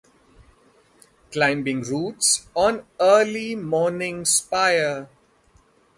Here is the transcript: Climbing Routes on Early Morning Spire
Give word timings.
Climbing 1.31 1.83
Routes 1.83 2.47
on 2.55 2.87
Early 2.99 3.53
Morning 3.53 4.25
Spire 4.25 5.07